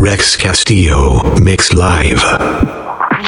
[0.00, 2.24] Rex Castillo mix live.
[2.24, 3.26] I'm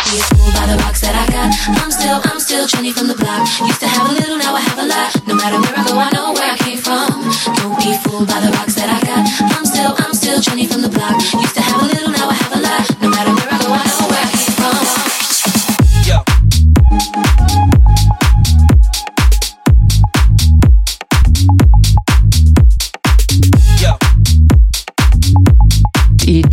[1.76, 3.46] I'm still, I'm still Jenny from the block.
[3.60, 5.28] Used to have a little, now I have a lot.
[5.28, 7.10] No matter where I go, I know where I came from.
[7.56, 8.61] Don't be fooled by the box.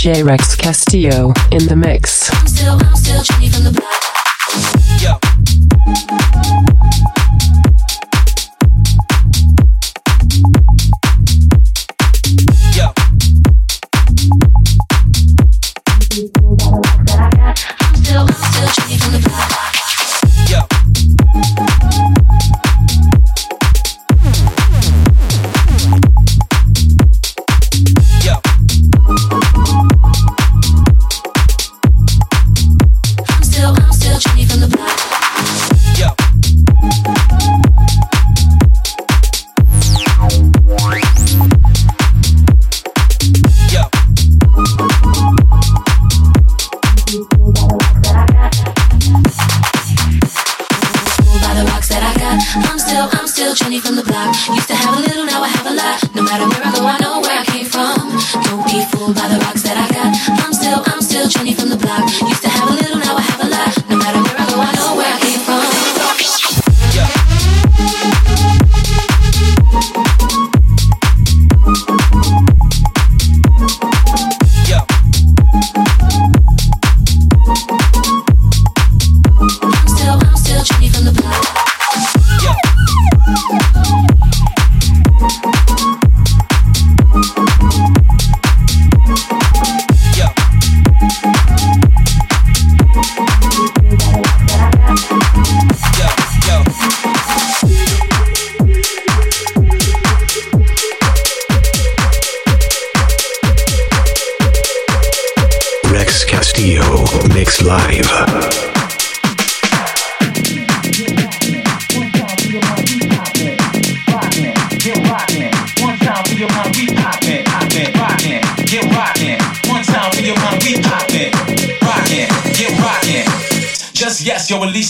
[0.10, 2.34] DJ Rex Castillo in the mix.
[2.34, 3.22] I'm still, I'm still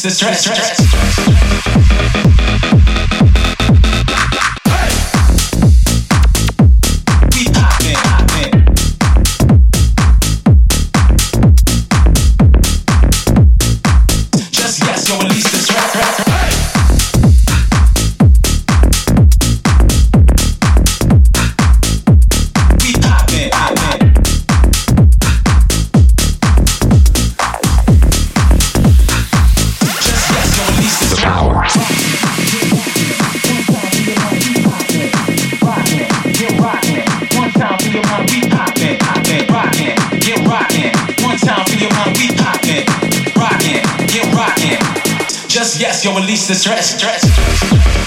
[0.02, 0.42] Release the stress.
[0.46, 0.79] stress.
[46.50, 47.99] the stress, stress, stress.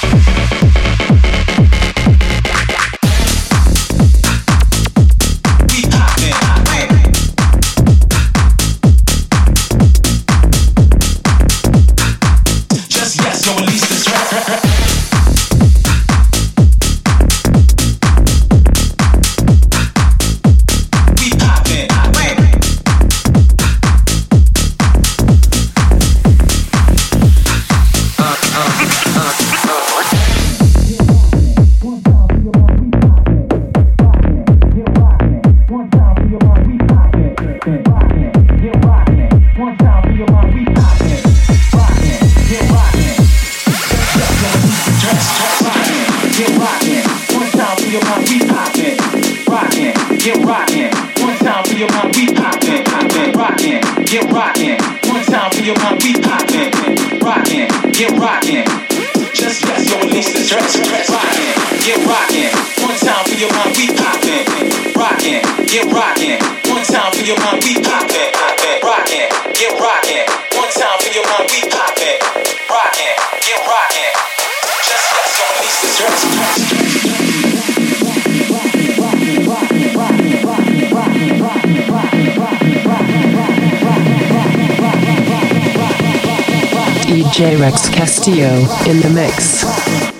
[87.32, 88.50] DJ Rex Castillo
[88.90, 89.62] in the mix.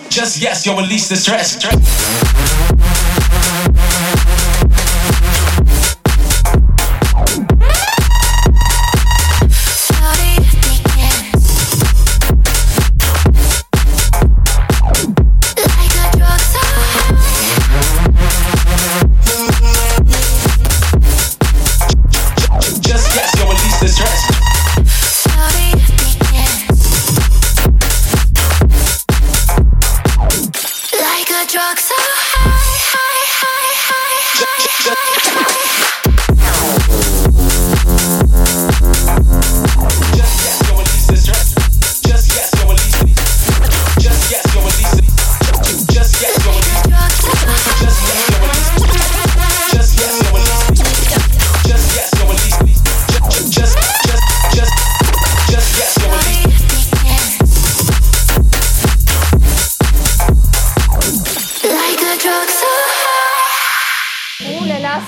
[0.09, 1.59] Just yes, you'll release the stress.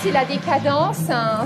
[0.03, 1.11] C'est la décadence.
[1.11, 1.45] Hein.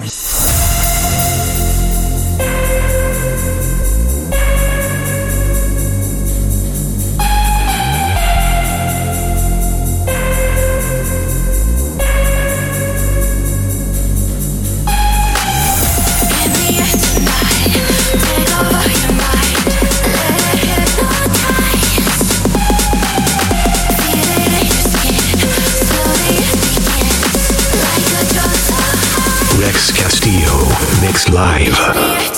[29.79, 30.59] Rex Castillo,
[31.01, 32.38] mixed live.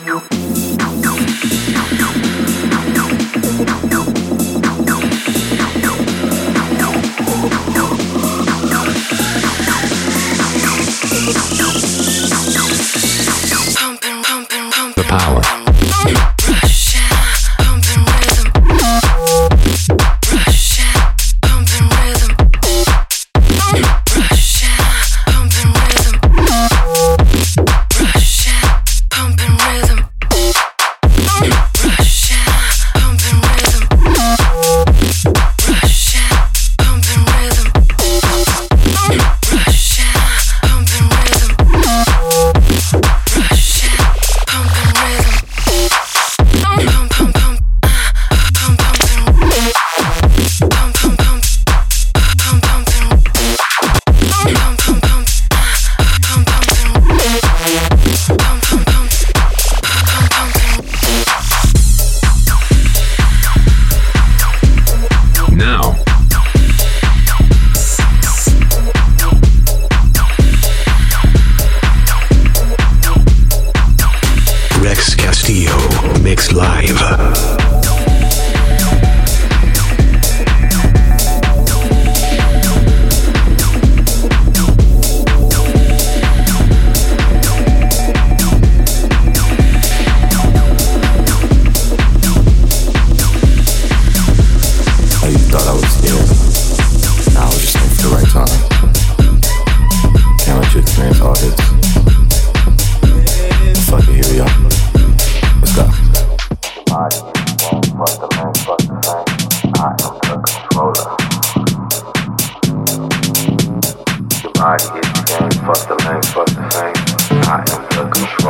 [118.41, 118.49] The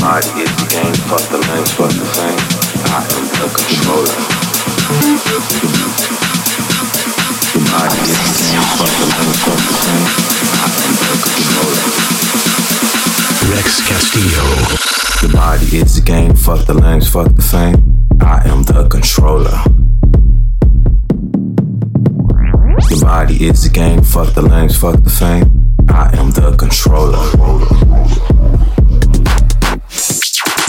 [0.00, 2.38] body is the game, fuck the lane, fuck the thing.
[2.88, 4.16] I am the controller.
[7.52, 10.04] Your body is the game, fuck the lane, fuck the thing.
[10.56, 11.84] I am the controller.
[13.52, 14.46] Rex Castillo.
[15.20, 16.74] The body is the game, fuck the
[17.12, 18.08] fuck the fame.
[18.22, 19.60] I am the controller.
[22.88, 25.65] The body is the game, fuck the lanes, fuck the fame.
[25.88, 27.18] I am the controller.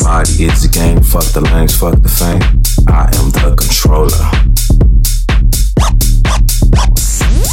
[0.04, 2.42] Body is the game, fuck the lanes, fuck the fame.
[2.88, 4.32] I am the controller.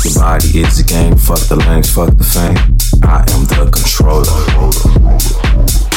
[0.05, 2.57] Your body is the game, fuck the lanes, fuck the fame.
[3.03, 5.94] I am the controller.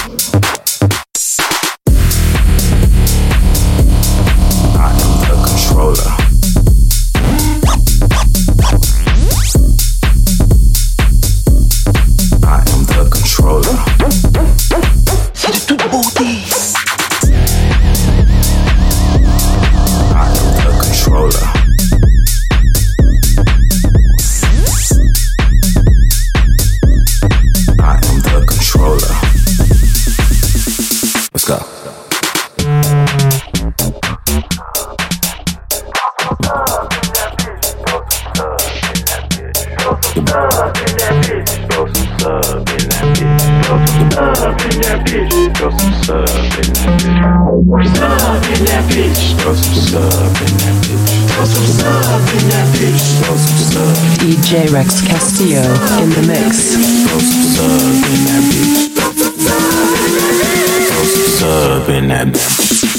[61.88, 62.96] up in that.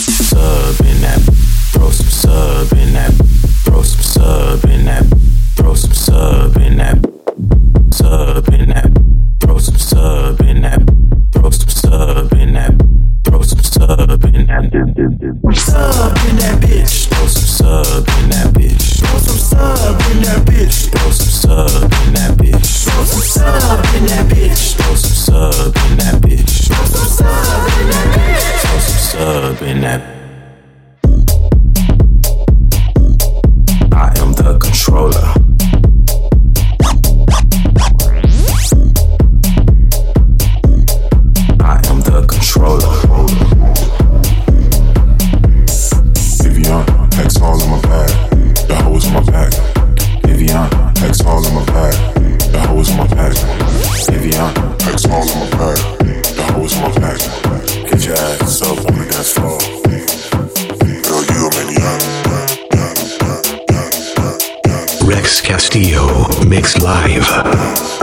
[66.49, 67.98] Mix Live.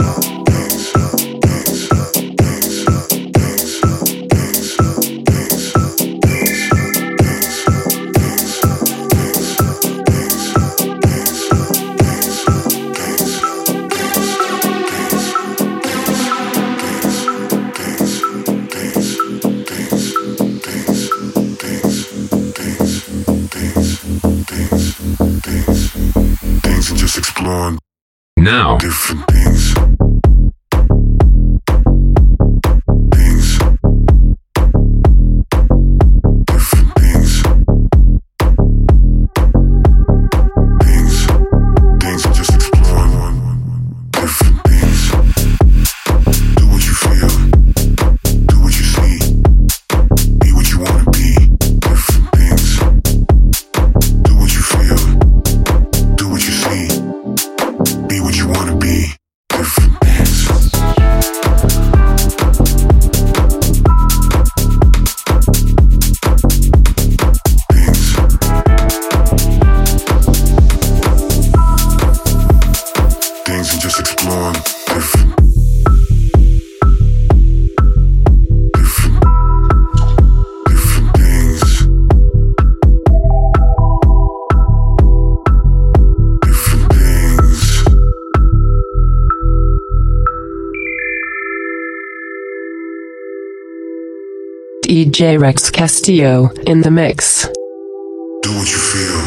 [95.16, 97.46] DJ Rex Castillo in the mix.
[98.42, 99.20] Do what you feel.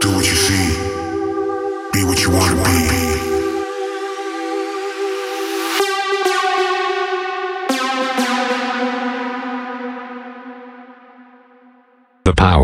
[0.00, 0.74] Do what you see.
[1.92, 2.82] Be what you want to be.
[12.24, 12.61] The power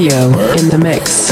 [0.00, 1.27] In the mix.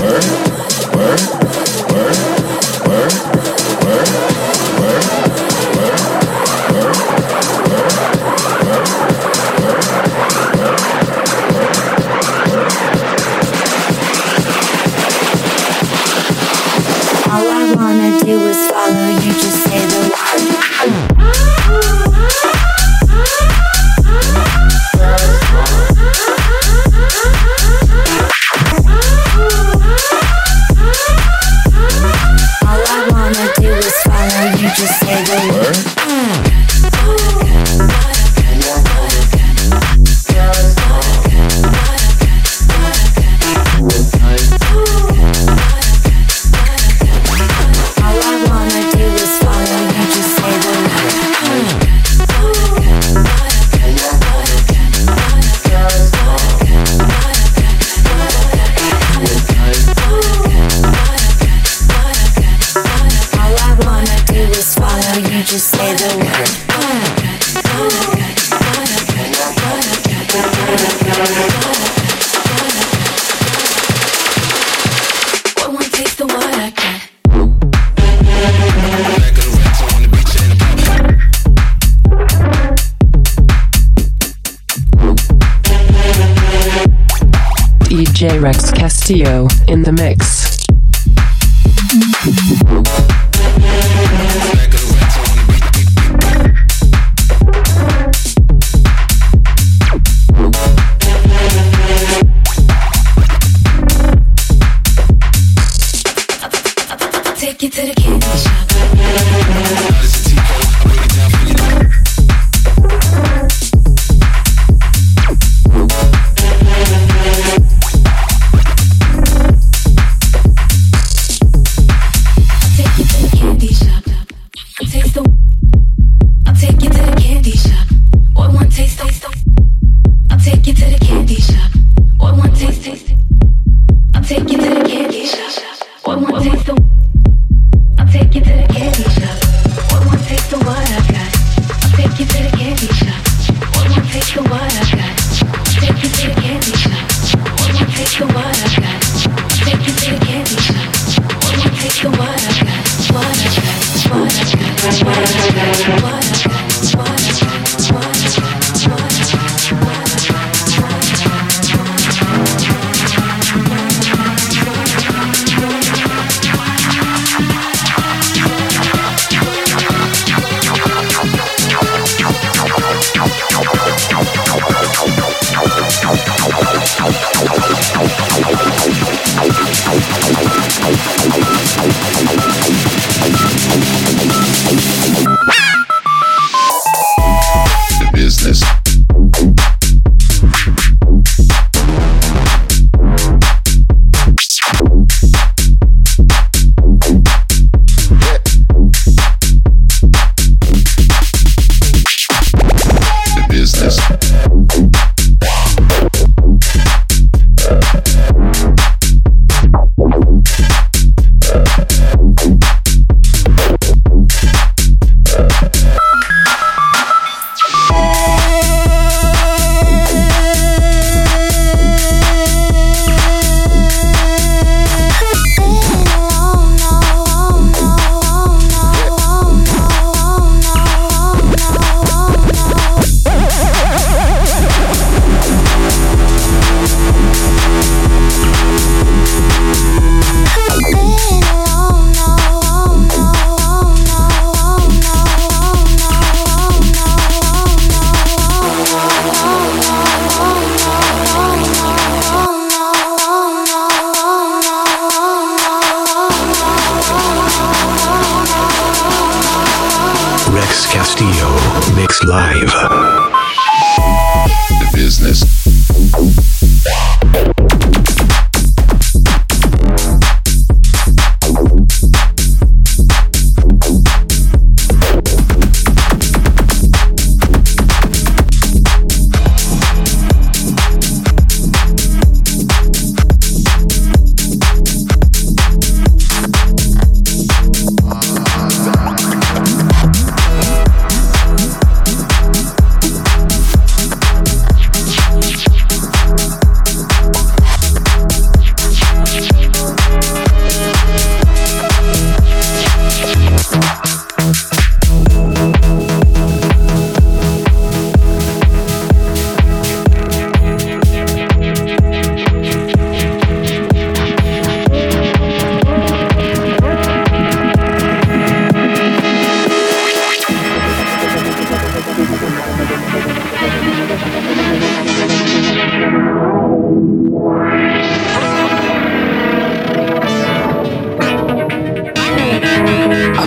[89.87, 90.16] The mix.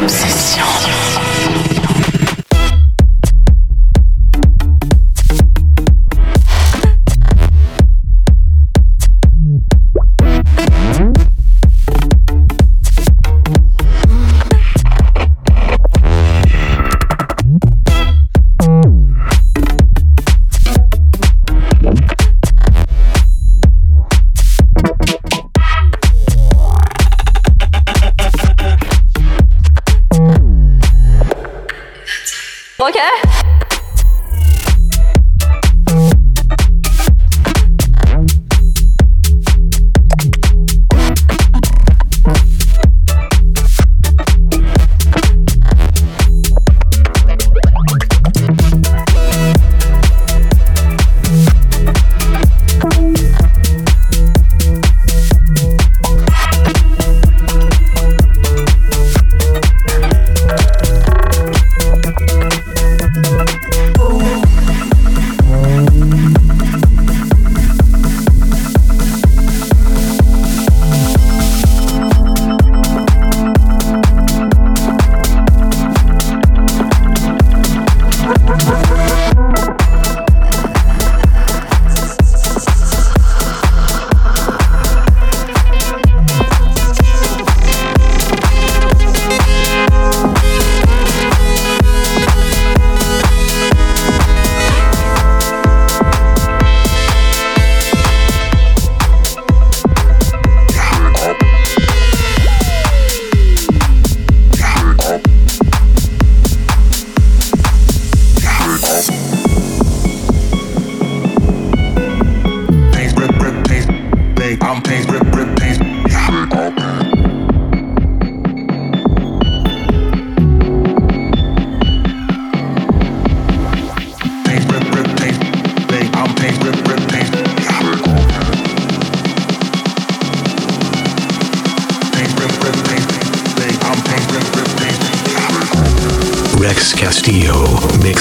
[0.10, 0.59] Sessizce.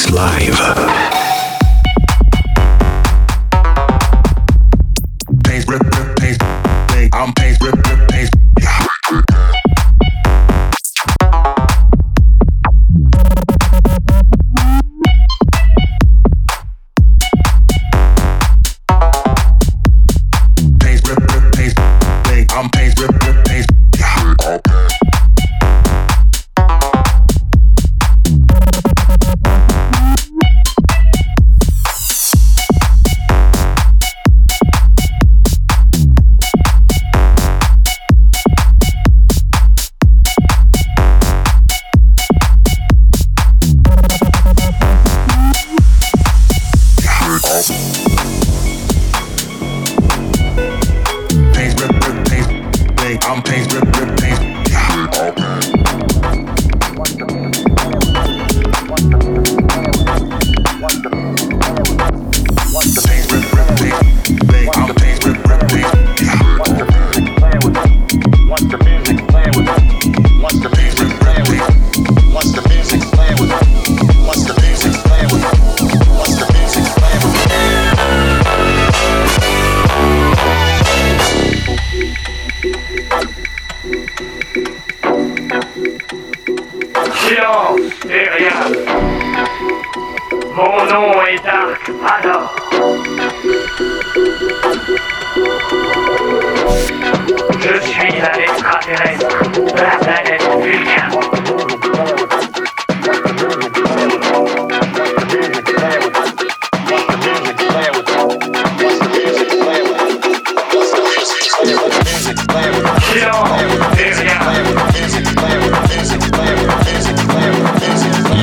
[0.06, 0.97] Live.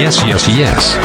[0.06, 0.24] yes.
[0.24, 0.48] Yes.
[0.48, 1.05] Yes.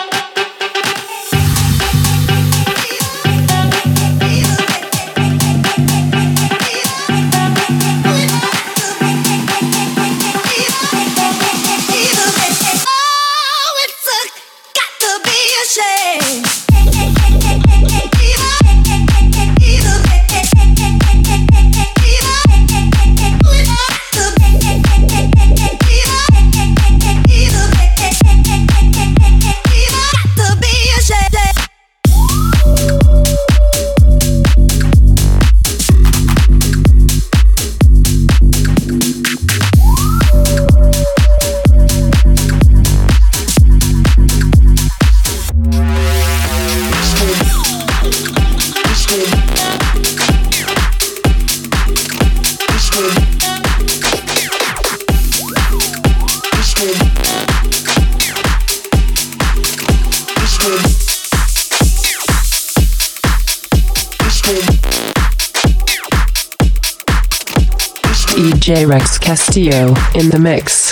[68.41, 70.89] DJ Rex Castillo in the mix.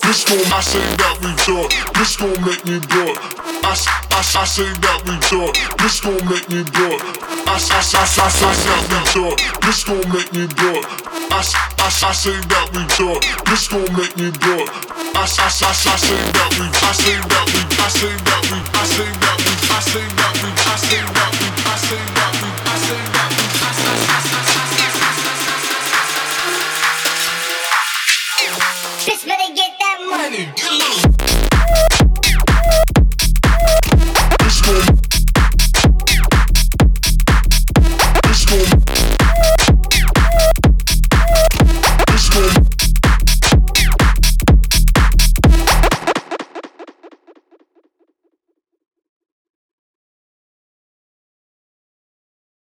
[0.00, 1.76] This gon' I say that we do it.
[1.92, 3.18] This gon' make me do it.
[3.60, 5.60] I, I, I say that we do it.
[5.76, 7.00] This gon' make me do it.
[7.44, 9.44] I, I, I, I say that we do it.
[9.68, 10.84] This gon' make me do it.
[11.28, 13.20] I, I, I say that we do it.
[13.52, 14.70] This gon' make me do it.
[15.12, 16.72] I, I, I, I say that we.
[16.72, 17.60] I say that we.
[17.68, 18.56] I say that we.
[18.64, 19.52] I say that we.
[19.60, 20.48] I say that we.
[20.56, 21.15] I say that we.